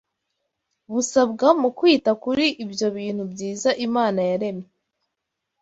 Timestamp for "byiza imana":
3.31-4.19